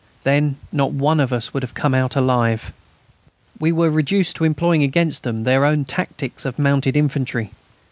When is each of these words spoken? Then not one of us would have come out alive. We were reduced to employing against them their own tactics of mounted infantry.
Then 0.23 0.57
not 0.71 0.91
one 0.93 1.19
of 1.19 1.31
us 1.31 1.53
would 1.53 1.61
have 1.61 1.75
come 1.75 1.93
out 1.93 2.15
alive. 2.15 2.73
We 3.59 3.71
were 3.71 3.91
reduced 3.91 4.35
to 4.37 4.45
employing 4.45 4.81
against 4.81 5.21
them 5.21 5.43
their 5.43 5.63
own 5.63 5.85
tactics 5.85 6.43
of 6.43 6.57
mounted 6.57 6.97
infantry. 6.97 7.51